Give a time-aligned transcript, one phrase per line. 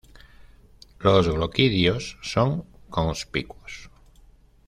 [0.97, 3.91] Los gloquidios son conspicuos.